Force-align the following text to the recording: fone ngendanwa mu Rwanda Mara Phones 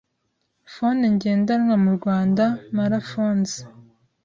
fone 0.73 1.05
ngendanwa 1.15 1.75
mu 1.83 1.91
Rwanda 1.97 2.43
Mara 2.75 2.99
Phones 3.09 3.51